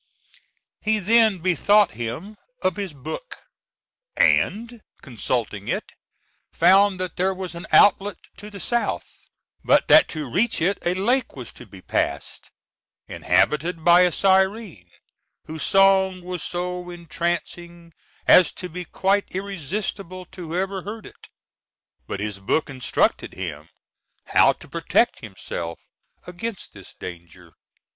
He 0.81 0.97
then 0.97 1.37
bethought 1.43 1.91
him 1.91 2.35
of 2.63 2.75
his 2.75 2.91
book, 2.91 3.37
and, 4.17 4.81
consulting 5.03 5.67
it, 5.67 5.83
found 6.51 6.99
that 6.99 7.17
there 7.17 7.35
was 7.35 7.53
an 7.53 7.67
outlet 7.71 8.17
to 8.37 8.49
the 8.49 8.59
south, 8.59 9.05
but 9.63 9.87
that 9.89 10.09
to 10.09 10.27
reach 10.27 10.59
it 10.59 10.79
a 10.83 10.95
lake 10.95 11.35
was 11.35 11.51
to 11.51 11.67
be 11.67 11.83
passed, 11.83 12.49
inhabited 13.05 13.85
by 13.85 14.01
a 14.01 14.11
siren, 14.11 14.89
whose 15.45 15.61
song 15.61 16.23
was 16.23 16.41
so 16.41 16.89
entrancing 16.89 17.93
as 18.25 18.51
to 18.53 18.69
be 18.69 18.85
quite 18.85 19.25
irresistible 19.29 20.25
to 20.31 20.47
whoever 20.47 20.81
heard 20.81 21.05
it; 21.05 21.27
but 22.07 22.19
his 22.19 22.39
book 22.39 22.71
instructed 22.71 23.35
him 23.35 23.69
how 24.25 24.51
to 24.53 24.67
protect 24.67 25.19
himself 25.19 25.79
against 26.25 26.73
this 26.73 26.95
danger. 26.95 27.53